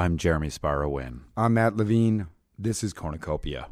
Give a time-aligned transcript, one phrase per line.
[0.00, 1.24] I'm Jeremy Sparrow-Wynn.
[1.36, 2.28] I'm Matt Levine.
[2.58, 3.66] This is Cornucopia.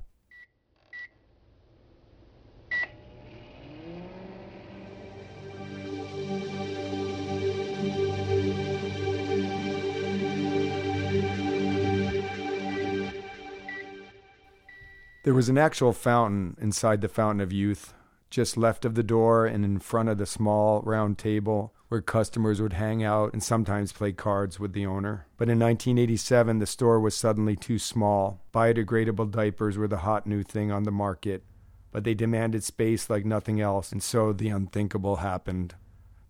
[15.25, 17.95] There was an actual fountain inside the Fountain of Youth,
[18.29, 22.61] just left of the door and in front of the small round table where customers
[22.61, 25.27] would hang out and sometimes play cards with the owner.
[25.37, 28.41] But in 1987, the store was suddenly too small.
[28.53, 31.45] Biodegradable diapers were the hot new thing on the market,
[31.91, 35.75] but they demanded space like nothing else, and so the unthinkable happened.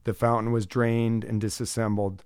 [0.04, 2.24] The fountain was drained and disassembled,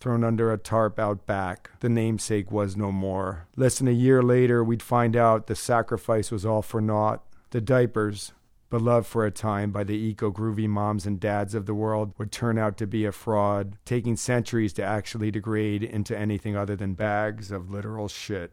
[0.00, 1.70] thrown under a tarp out back.
[1.80, 3.46] The namesake was no more.
[3.56, 7.22] Less than a year later, we'd find out the sacrifice was all for naught.
[7.50, 8.32] The diapers,
[8.74, 12.32] beloved for a time by the eco groovy moms and dads of the world, would
[12.32, 16.92] turn out to be a fraud, taking centuries to actually degrade into anything other than
[16.92, 18.50] bags of literal shit.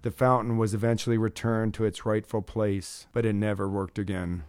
[0.00, 4.44] The fountain was eventually returned to its rightful place, but it never worked again.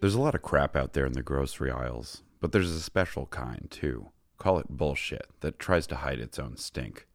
[0.00, 3.26] There's a lot of crap out there in the grocery aisles, but there's a special
[3.26, 4.10] kind, too.
[4.38, 7.08] Call it bullshit, that tries to hide its own stink.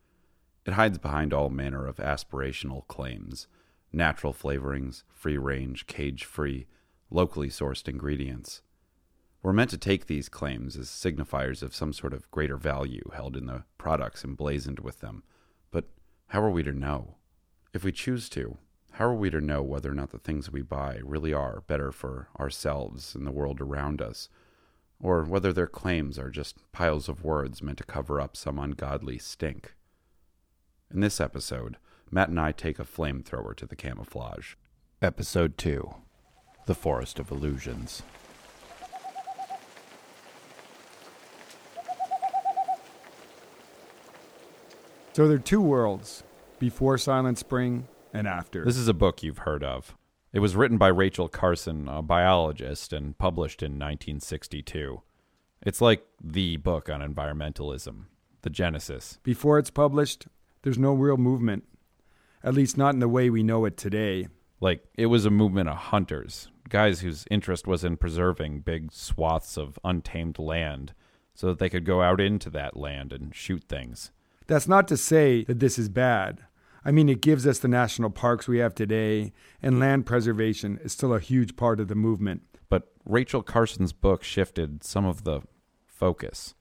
[0.66, 3.47] It hides behind all manner of aspirational claims
[3.94, 6.67] natural flavorings, free range, cage free,
[7.09, 8.61] locally sourced ingredients.
[9.41, 13.38] We're meant to take these claims as signifiers of some sort of greater value held
[13.38, 15.23] in the products emblazoned with them.
[15.71, 15.86] But
[16.27, 17.16] how are we to know?
[17.73, 18.58] If we choose to,
[18.93, 21.91] how are we to know whether or not the things we buy really are better
[21.91, 24.30] for ourselves and the world around us,
[24.99, 29.17] or whether their claims are just piles of words meant to cover up some ungodly
[29.17, 29.75] stink?
[30.94, 31.78] In this episode,
[32.11, 34.53] Matt and I take a flamethrower to the camouflage.
[35.02, 35.95] Episode 2
[36.67, 38.03] The Forest of Illusions.
[45.14, 46.23] So there are two worlds
[46.59, 48.64] before Silent Spring and after.
[48.64, 49.95] This is a book you've heard of.
[50.33, 55.02] It was written by Rachel Carson, a biologist, and published in 1962.
[55.61, 58.04] It's like the book on environmentalism,
[58.42, 59.20] the Genesis.
[59.23, 60.27] Before it's published,
[60.65, 61.64] there's no real movement,
[62.43, 64.27] at least not in the way we know it today.
[64.59, 69.58] Like, it was a movement of hunters, guys whose interest was in preserving big swaths
[69.58, 70.95] of untamed land
[71.36, 74.11] so that they could go out into that land and shoot things.
[74.48, 76.42] That's not to say that this is bad.
[76.83, 80.93] I mean, it gives us the national parks we have today, and land preservation is
[80.93, 82.42] still a huge part of the movement.
[82.70, 85.42] But Rachel Carson's book shifted some of the
[85.86, 86.55] focus.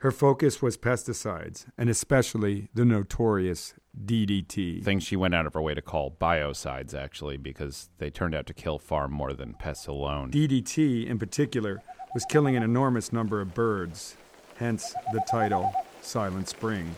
[0.00, 4.82] Her focus was pesticides, and especially the notorious DDT.
[4.82, 8.46] Things she went out of her way to call biocides, actually, because they turned out
[8.46, 10.30] to kill far more than pests alone.
[10.30, 11.82] DDT, in particular,
[12.14, 14.16] was killing an enormous number of birds,
[14.56, 16.96] hence the title Silent Spring.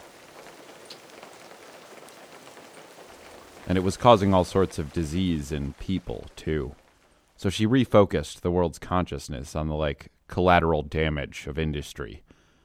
[3.66, 6.76] And it was causing all sorts of disease in people, too.
[7.36, 12.22] So she refocused the world's consciousness on the, like, collateral damage of industry,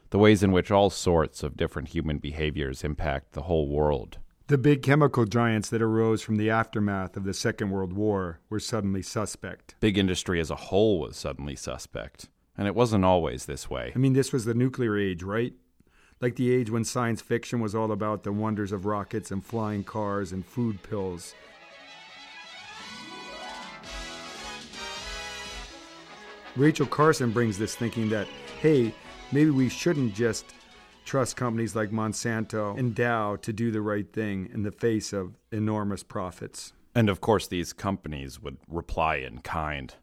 [0.10, 4.20] the ways in which all sorts of different human behaviors impact the whole world.
[4.48, 8.62] The big chemical giants that arose from the aftermath of the Second World War were
[8.62, 9.76] suddenly suspect.
[9.82, 12.30] Big industry as a whole was suddenly suspect.
[12.58, 13.92] And it wasn't always this way.
[13.94, 15.54] I mean, this was the nuclear age, right?
[16.22, 19.84] Like the age when science fiction was all about the wonders of rockets and flying
[19.84, 21.36] cars and food pills.
[26.56, 28.28] Rachel Carson brings this thinking that,
[28.62, 28.96] hey,
[29.32, 30.46] maybe we shouldn't just
[31.06, 35.38] trust companies like Monsanto and Dow to do the right thing in the face of
[35.52, 36.74] enormous profits.
[36.94, 39.94] And of course, these companies would reply in kind.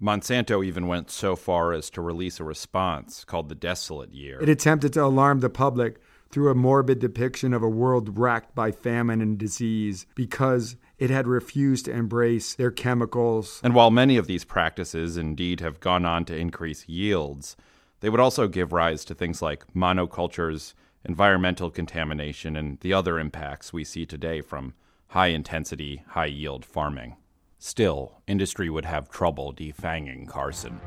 [0.00, 4.38] Monsanto even went so far as to release a response called the Desolate Year.
[4.40, 8.70] It attempted to alarm the public through a morbid depiction of a world racked by
[8.70, 13.60] famine and disease because it had refused to embrace their chemicals.
[13.64, 17.56] And while many of these practices indeed have gone on to increase yields,
[18.00, 20.74] they would also give rise to things like monocultures,
[21.04, 24.74] environmental contamination, and the other impacts we see today from
[25.08, 27.16] high intensity, high yield farming.
[27.58, 30.80] Still, industry would have trouble defanging Carson.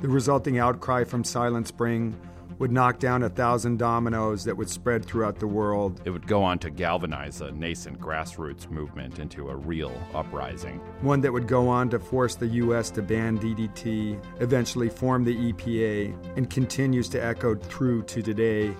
[0.00, 2.18] The resulting outcry from Silent Spring
[2.62, 6.00] would knock down a thousand dominoes that would spread throughout the world.
[6.04, 10.78] It would go on to galvanize a nascent grassroots movement into a real uprising.
[11.00, 12.90] One that would go on to force the U.S.
[12.90, 18.72] to ban DDT, eventually form the EPA, and continues to echo through to today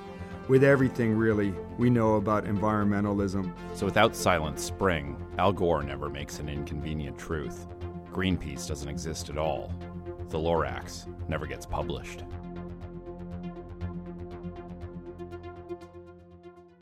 [0.47, 3.53] with everything really we know about environmentalism.
[3.75, 7.67] So without Silent Spring, Al Gore never makes an inconvenient truth.
[8.13, 9.73] Greenpeace doesn't exist at all.
[10.29, 12.23] the Lorax never gets published.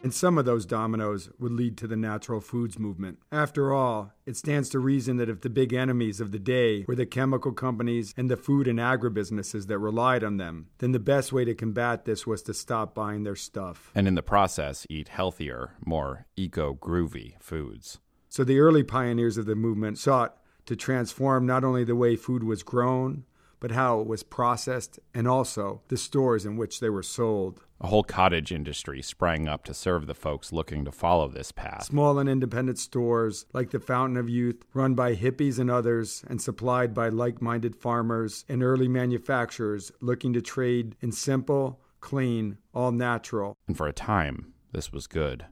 [0.03, 3.19] And some of those dominoes would lead to the natural foods movement.
[3.31, 6.95] After all, it stands to reason that if the big enemies of the day were
[6.95, 11.33] the chemical companies and the food and agribusinesses that relied on them, then the best
[11.33, 13.91] way to combat this was to stop buying their stuff.
[13.95, 17.99] And in the process, eat healthier, more eco groovy foods.
[18.29, 20.37] So the early pioneers of the movement sought
[20.67, 23.25] to transform not only the way food was grown,
[23.59, 27.65] but how it was processed and also the stores in which they were sold.
[27.83, 31.85] A whole cottage industry sprang up to serve the folks looking to follow this path.
[31.85, 36.43] Small and independent stores like the Fountain of Youth, run by hippies and others, and
[36.43, 42.93] supplied by like minded farmers and early manufacturers looking to trade in simple, clean, all
[42.93, 43.57] natural.
[43.67, 45.47] And for a time, this was good.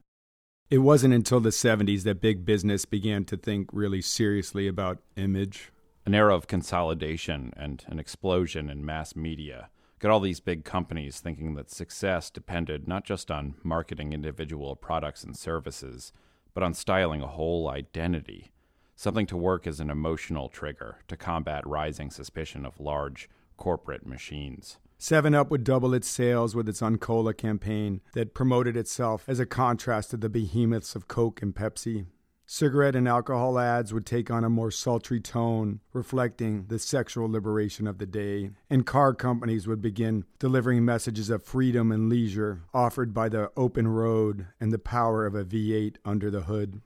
[0.69, 5.71] It wasn't until the 70s that big business began to think really seriously about image.
[6.05, 11.19] An era of consolidation and an explosion in mass media got all these big companies
[11.19, 16.13] thinking that success depended not just on marketing individual products and services,
[16.53, 18.51] but on styling a whole identity,
[18.95, 24.77] something to work as an emotional trigger to combat rising suspicion of large corporate machines.
[24.97, 29.45] 7 Up would double its sales with its Uncola campaign that promoted itself as a
[29.45, 32.05] contrast to the behemoths of Coke and Pepsi.
[32.51, 37.85] Cigarette and alcohol ads would take on a more sultry tone, reflecting the sexual liberation
[37.85, 38.49] of the day.
[38.71, 43.87] And car companies would begin delivering messages of freedom and leisure offered by the open
[43.87, 46.81] road and the power of a V8 under the hood.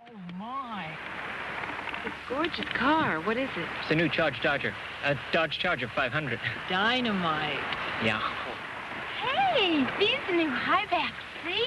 [0.00, 0.86] Oh, my.
[2.06, 3.20] It's a gorgeous car.
[3.20, 3.68] What is it?
[3.82, 4.74] It's a new Charge Dodger.
[5.04, 6.40] A Dodge Charger 500.
[6.70, 7.60] Dynamite.
[8.02, 8.18] Yeah.
[9.20, 11.66] Hey, these are new high backs, see?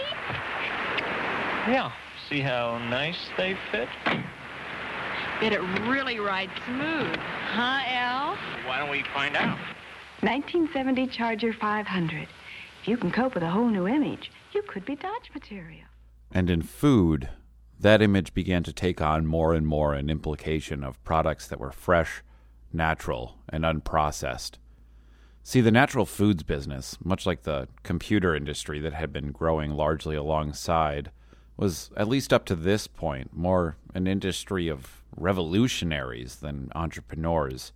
[1.72, 1.92] Yeah.
[2.30, 3.88] See how nice they fit?
[4.04, 7.16] Bet it really rides smooth.
[7.18, 8.36] Huh, Al?
[8.66, 9.58] Why don't we find out?
[10.22, 12.28] 1970 Charger 500.
[12.82, 15.86] If you can cope with a whole new image, you could be Dodge material.
[16.32, 17.30] And in food,
[17.80, 21.72] that image began to take on more and more an implication of products that were
[21.72, 22.24] fresh,
[22.74, 24.54] natural, and unprocessed.
[25.44, 30.16] See, the natural foods business, much like the computer industry that had been growing largely
[30.16, 31.12] alongside,
[31.58, 37.72] was, at least up to this point, more an industry of revolutionaries than entrepreneurs.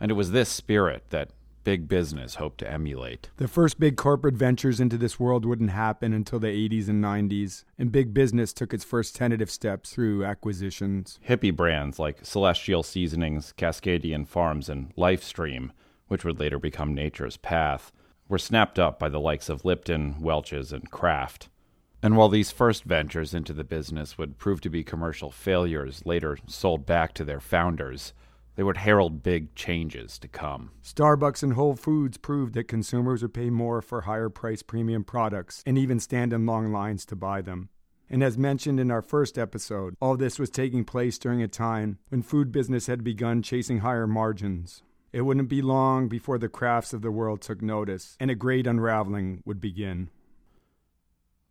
[0.00, 1.30] And it was this spirit that
[1.66, 3.28] big business hoped to emulate.
[3.38, 7.64] The first big corporate ventures into this world wouldn't happen until the 80s and 90s,
[7.76, 11.18] and big business took its first tentative steps through acquisitions.
[11.28, 15.70] Hippie brands like Celestial Seasonings, Cascadian Farms, and Lifestream,
[16.06, 17.90] which would later become Nature's Path,
[18.28, 21.48] were snapped up by the likes of Lipton, Welch's, and Kraft.
[22.02, 26.38] And while these first ventures into the business would prove to be commercial failures, later
[26.46, 28.12] sold back to their founders,
[28.54, 30.70] they would herald big changes to come.
[30.82, 35.62] Starbucks and Whole Foods proved that consumers would pay more for higher price premium products
[35.66, 37.68] and even stand in long lines to buy them.
[38.08, 41.98] And as mentioned in our first episode, all this was taking place during a time
[42.08, 44.82] when food business had begun chasing higher margins.
[45.12, 48.66] It wouldn't be long before the Krafts of the world took notice, and a great
[48.66, 50.10] unraveling would begin.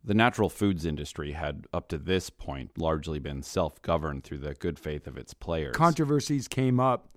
[0.06, 4.54] The natural foods industry had, up to this point, largely been self governed through the
[4.54, 5.74] good faith of its players.
[5.74, 7.08] Controversies came up,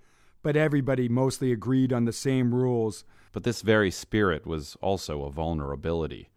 [0.42, 3.06] but everybody mostly agreed on the same rules.
[3.32, 6.32] But this very spirit was also a vulnerability.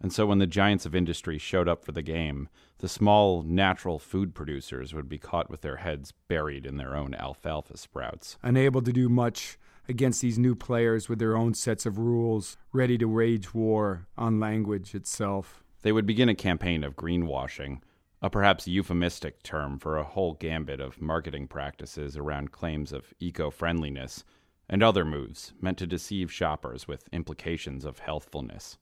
[0.00, 4.00] And so when the giants of industry showed up for the game, the small natural
[4.00, 8.36] food producers would be caught with their heads buried in their own alfalfa sprouts.
[8.42, 9.56] Unable to do much
[9.88, 14.40] against these new players with their own sets of rules, ready to wage war on
[14.40, 15.61] language itself.
[15.82, 17.80] They would begin a campaign of greenwashing,
[18.20, 23.50] a perhaps euphemistic term for a whole gambit of marketing practices around claims of eco
[23.50, 24.24] friendliness
[24.68, 28.78] and other moves meant to deceive shoppers with implications of healthfulness.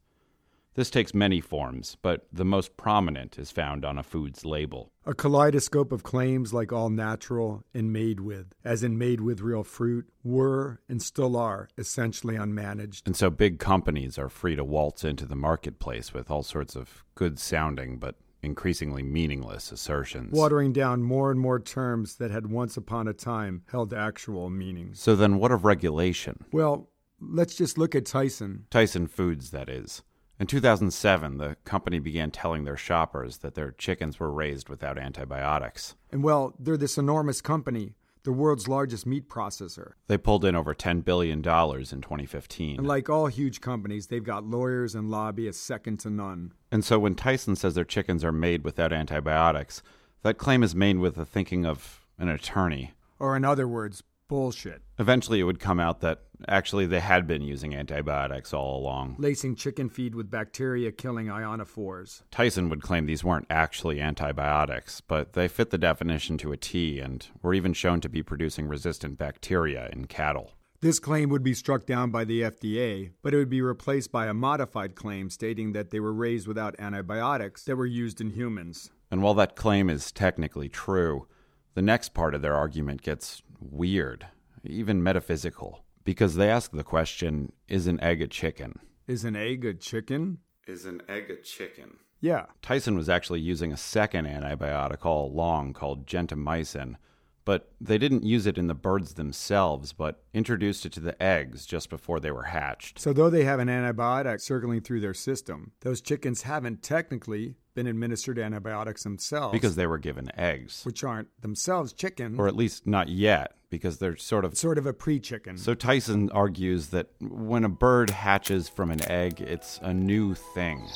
[0.75, 4.93] This takes many forms, but the most prominent is found on a food's label.
[5.05, 9.65] A kaleidoscope of claims like all natural and made with, as in made with real
[9.65, 13.03] fruit, were and still are essentially unmanaged.
[13.07, 17.05] And so big companies are free to waltz into the marketplace with all sorts of
[17.17, 20.33] good sounding but increasingly meaningless assertions.
[20.33, 24.91] Watering down more and more terms that had once upon a time held actual meaning.
[24.95, 26.45] So then, what of regulation?
[26.53, 26.89] Well,
[27.21, 28.67] let's just look at Tyson.
[28.71, 30.03] Tyson Foods, that is.
[30.41, 35.97] In 2007, the company began telling their shoppers that their chickens were raised without antibiotics.
[36.11, 37.93] And well, they're this enormous company,
[38.23, 39.93] the world's largest meat processor.
[40.07, 42.79] They pulled in over $10 billion in 2015.
[42.79, 46.55] And like all huge companies, they've got lawyers and lobbyists second to none.
[46.73, 49.83] And so when Tyson says their chickens are made without antibiotics,
[50.23, 52.93] that claim is made with the thinking of an attorney.
[53.19, 54.83] Or in other words, Bullshit.
[55.01, 59.17] Eventually, it would come out that actually they had been using antibiotics all along.
[59.19, 62.23] Lacing chicken feed with bacteria killing ionophores.
[62.31, 67.01] Tyson would claim these weren't actually antibiotics, but they fit the definition to a T
[67.01, 70.53] and were even shown to be producing resistant bacteria in cattle.
[70.81, 74.29] This claim would be struck down by the FDA, but it would be replaced by
[74.29, 78.93] a modified claim stating that they were raised without antibiotics that were used in humans.
[79.11, 81.27] And while that claim is technically true,
[81.75, 84.26] the next part of their argument gets weird,
[84.64, 88.79] even metaphysical, because they ask the question Is an egg a chicken?
[89.07, 90.38] Is an egg a chicken?
[90.67, 91.99] Is an egg a chicken?
[92.21, 92.47] Yeah.
[92.62, 96.97] Tyson was actually using a second antibiotic all along called gentamicin,
[97.45, 101.64] but they didn't use it in the birds themselves, but introduced it to the eggs
[101.64, 102.99] just before they were hatched.
[102.99, 107.87] So, though they have an antibiotic circling through their system, those chickens haven't technically been
[107.87, 109.53] administered antibiotics themselves.
[109.53, 110.85] Because they were given eggs.
[110.85, 112.37] Which aren't themselves chicken.
[112.39, 114.57] Or at least not yet, because they're sort of.
[114.57, 115.57] Sort of a pre chicken.
[115.57, 120.89] So Tyson argues that when a bird hatches from an egg, it's a new thing.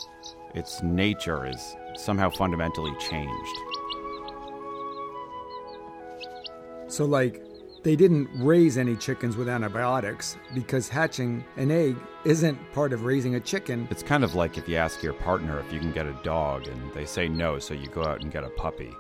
[0.54, 3.56] Its nature is somehow fundamentally changed.
[6.86, 7.42] So, like,
[7.84, 13.34] they didn't raise any chickens with antibiotics because hatching an egg isn't part of raising
[13.34, 13.86] a chicken.
[13.90, 16.66] It's kind of like if you ask your partner if you can get a dog
[16.66, 18.90] and they say no, so you go out and get a puppy.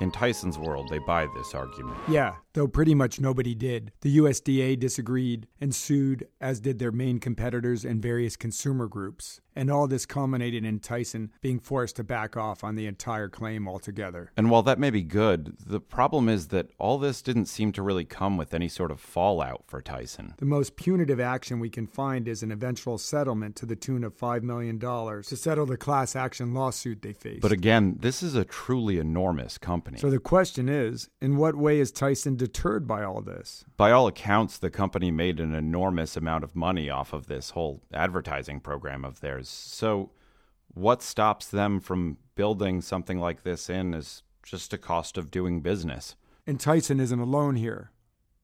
[0.00, 1.96] In Tyson's world, they buy this argument.
[2.06, 3.92] Yeah, though pretty much nobody did.
[4.02, 9.40] The USDA disagreed and sued, as did their main competitors and various consumer groups.
[9.56, 13.66] And all this culminated in Tyson being forced to back off on the entire claim
[13.66, 14.30] altogether.
[14.36, 17.82] And while that may be good, the problem is that all this didn't seem to
[17.82, 20.34] really come with any sort of fallout for Tyson.
[20.36, 24.14] The most punitive action we can find is an eventual settlement to the tune of
[24.16, 27.40] $5 million to settle the class action lawsuit they faced.
[27.40, 29.98] But again, this is a truly enormous company.
[29.98, 33.64] So the question is in what way is Tyson deterred by all this?
[33.78, 37.82] By all accounts, the company made an enormous amount of money off of this whole
[37.94, 39.45] advertising program of theirs.
[39.48, 40.10] So,
[40.74, 45.60] what stops them from building something like this in is just a cost of doing
[45.60, 46.16] business?
[46.46, 47.90] And Tyson isn't alone here.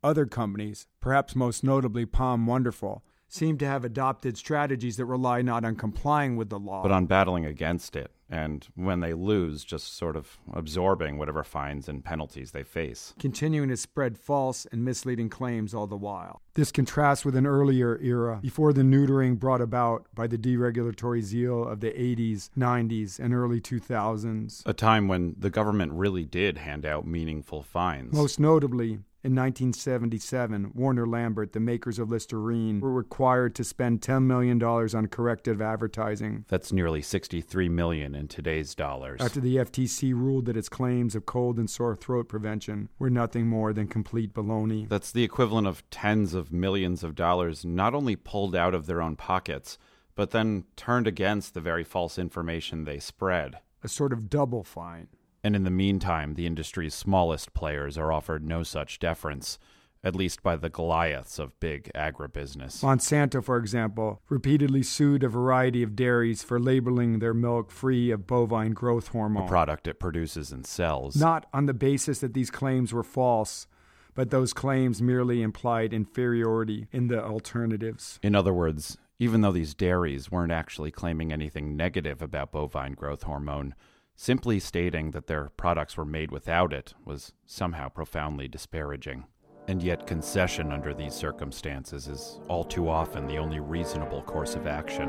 [0.02, 5.64] Other companies, perhaps most notably POM Wonderful, seem to have adopted strategies that rely not
[5.64, 8.10] on complying with the law, but on battling against it.
[8.28, 13.14] And when they lose, just sort of absorbing whatever fines and penalties they face.
[13.18, 16.40] Continuing to spread false and misleading claims all the while.
[16.54, 21.66] This contrasts with an earlier era, before the neutering brought about by the deregulatory zeal
[21.66, 24.62] of the 80s, 90s, and early 2000s.
[24.64, 28.14] A time when the government really did hand out meaningful fines.
[28.14, 34.24] Most notably, in 1977, Warner Lambert, the makers of Listerine, were required to spend $10
[34.24, 36.44] million on corrective advertising.
[36.48, 39.20] That's nearly 63 million in today's dollars.
[39.20, 43.46] After the FTC ruled that its claims of cold and sore throat prevention were nothing
[43.46, 44.88] more than complete baloney.
[44.88, 49.00] That's the equivalent of tens of millions of dollars not only pulled out of their
[49.00, 49.78] own pockets,
[50.16, 53.58] but then turned against the very false information they spread.
[53.84, 55.06] A sort of double fine.
[55.44, 59.58] And in the meantime, the industry's smallest players are offered no such deference,
[60.04, 62.82] at least by the Goliaths of big agribusiness.
[62.82, 68.26] Monsanto, for example, repeatedly sued a variety of dairies for labeling their milk free of
[68.26, 71.16] bovine growth hormone, a product it produces and sells.
[71.16, 73.66] Not on the basis that these claims were false,
[74.14, 78.20] but those claims merely implied inferiority in the alternatives.
[78.22, 83.22] In other words, even though these dairies weren't actually claiming anything negative about bovine growth
[83.22, 83.74] hormone,
[84.14, 89.24] Simply stating that their products were made without it was somehow profoundly disparaging.
[89.68, 94.66] And yet, concession under these circumstances is all too often the only reasonable course of
[94.66, 95.08] action.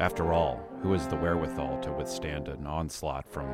[0.00, 3.46] After all, who has the wherewithal to withstand an onslaught from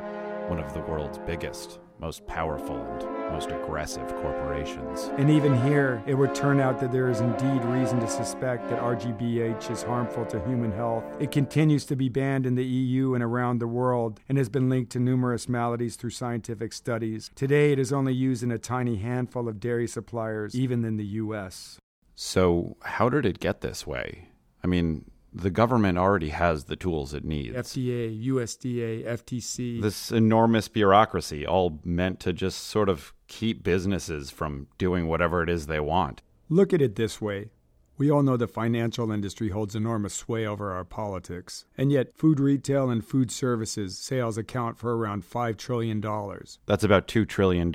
[0.49, 5.10] one of the world's biggest, most powerful, and most aggressive corporations.
[5.18, 8.80] And even here, it would turn out that there is indeed reason to suspect that
[8.80, 11.04] RGBH is harmful to human health.
[11.18, 14.68] It continues to be banned in the EU and around the world and has been
[14.68, 17.30] linked to numerous maladies through scientific studies.
[17.34, 21.06] Today, it is only used in a tiny handful of dairy suppliers, even in the
[21.06, 21.78] US.
[22.14, 24.28] So, how did it get this way?
[24.62, 27.56] I mean, the government already has the tools it needs.
[27.56, 29.82] FDA, USDA, FTC.
[29.82, 35.48] This enormous bureaucracy, all meant to just sort of keep businesses from doing whatever it
[35.48, 36.22] is they want.
[36.48, 37.50] Look at it this way
[37.96, 42.40] We all know the financial industry holds enormous sway over our politics, and yet food
[42.40, 46.00] retail and food services sales account for around $5 trillion.
[46.66, 47.72] That's about $2 trillion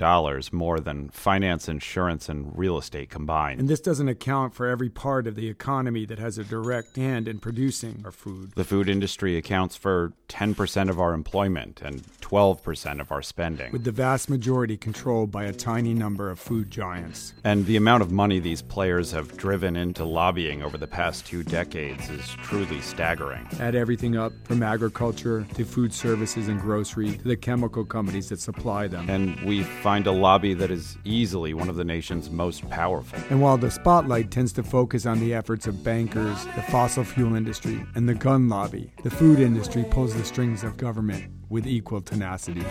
[0.52, 3.60] more than finance, insurance, and real estate combined.
[3.60, 7.26] And this doesn't account for every part of the economy that has a direct hand
[7.26, 8.52] in producing our food.
[8.56, 13.72] The food industry accounts for 10% of our employment and 12% of our spending.
[13.72, 17.32] With the vast majority controlled by a tiny number of food giants.
[17.42, 21.42] And the amount of money these players have driven into lobbying over the past two
[21.42, 23.46] decades is truly staggering.
[23.60, 28.40] Add everything up from agriculture to food services and grocery to the chemical companies that
[28.40, 29.08] supply them.
[29.08, 33.18] And we find a lobby that is easily one of the nation's most powerful.
[33.30, 37.34] And while the spotlight tends to focus on the efforts of bankers, the fossil fuel
[37.34, 42.00] industry, and the gun lobby, the food industry pulls the strings of government with equal
[42.00, 42.64] tenacity.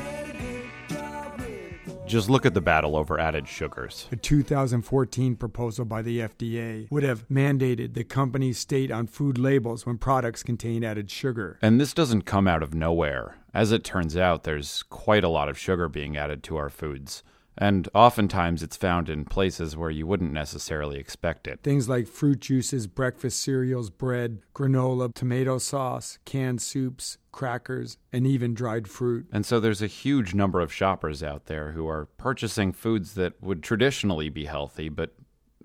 [2.10, 4.08] Just look at the battle over added sugars.
[4.12, 9.86] A 2014 proposal by the FDA would have mandated the companies state on food labels
[9.86, 11.60] when products contain added sugar.
[11.62, 13.36] And this doesn't come out of nowhere.
[13.54, 17.22] As it turns out, there's quite a lot of sugar being added to our foods.
[17.62, 21.60] And oftentimes it's found in places where you wouldn't necessarily expect it.
[21.62, 28.54] Things like fruit juices, breakfast cereals, bread, granola, tomato sauce, canned soups, crackers, and even
[28.54, 29.28] dried fruit.
[29.34, 33.34] And so there's a huge number of shoppers out there who are purchasing foods that
[33.42, 35.14] would traditionally be healthy, but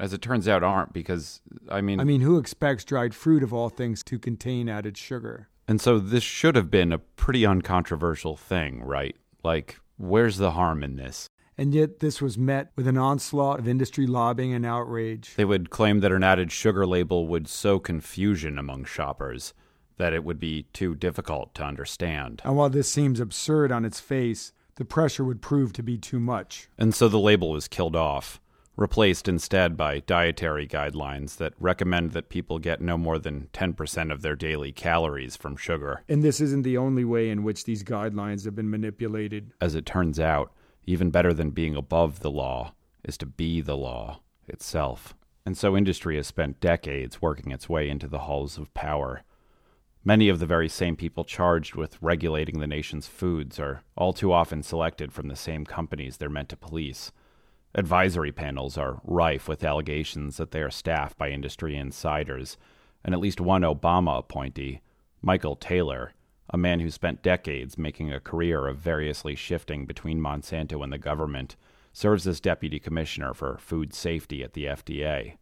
[0.00, 3.54] as it turns out aren't because I mean I mean, who expects dried fruit of
[3.54, 5.48] all things to contain added sugar?
[5.68, 9.16] And so this should have been a pretty uncontroversial thing, right?
[9.44, 11.28] Like where's the harm in this?
[11.56, 15.34] And yet, this was met with an onslaught of industry lobbying and outrage.
[15.36, 19.54] They would claim that an added sugar label would sow confusion among shoppers,
[19.96, 22.42] that it would be too difficult to understand.
[22.44, 26.18] And while this seems absurd on its face, the pressure would prove to be too
[26.18, 26.68] much.
[26.76, 28.40] And so the label was killed off,
[28.76, 34.22] replaced instead by dietary guidelines that recommend that people get no more than 10% of
[34.22, 36.02] their daily calories from sugar.
[36.08, 39.52] And this isn't the only way in which these guidelines have been manipulated.
[39.60, 40.52] As it turns out,
[40.86, 42.72] even better than being above the law
[43.04, 45.14] is to be the law itself.
[45.46, 49.22] And so industry has spent decades working its way into the halls of power.
[50.02, 54.32] Many of the very same people charged with regulating the nation's foods are all too
[54.32, 57.12] often selected from the same companies they're meant to police.
[57.74, 62.56] Advisory panels are rife with allegations that they are staffed by industry insiders,
[63.04, 64.80] and at least one Obama appointee,
[65.20, 66.12] Michael Taylor,
[66.50, 70.98] a man who spent decades making a career of variously shifting between Monsanto and the
[70.98, 71.56] government,
[71.92, 75.36] serves as deputy commissioner for food safety at the FDA.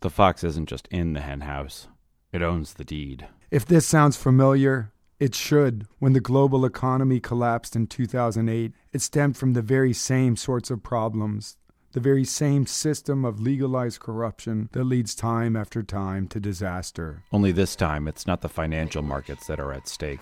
[0.00, 1.88] The fox isn't just in the henhouse,
[2.32, 3.26] it owns the deed.
[3.50, 5.86] If this sounds familiar, it should.
[5.98, 10.82] When the global economy collapsed in 2008, it stemmed from the very same sorts of
[10.82, 11.56] problems,
[11.92, 17.22] the very same system of legalized corruption that leads time after time to disaster.
[17.32, 20.20] Only this time, it's not the financial markets that are at stake,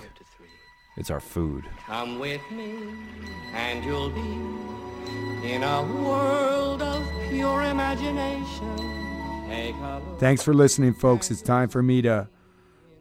[0.96, 1.64] it's our food.
[1.86, 2.74] Come with me,
[3.52, 9.46] and you'll be in a world of pure imagination.
[9.48, 10.18] Take a look.
[10.20, 11.30] Thanks for listening, folks.
[11.30, 12.28] It's time for me to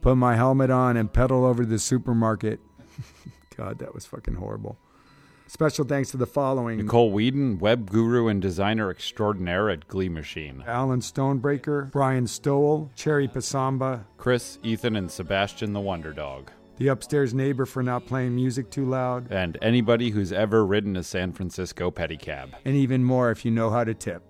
[0.00, 2.60] put my helmet on and pedal over to the supermarket.
[3.56, 4.78] God, that was fucking horrible.
[5.48, 10.64] Special thanks to the following Nicole Whedon, web guru and designer extraordinaire at Glee Machine.
[10.66, 16.50] Alan Stonebreaker, Brian Stowell, Cherry Pasamba, Chris, Ethan, and Sebastian the Wonder Dog.
[16.78, 21.02] the upstairs neighbor for not playing music too loud, And anybody who's ever ridden a
[21.04, 22.50] San Francisco pedicab.
[22.64, 24.22] and even more if you know how to tip.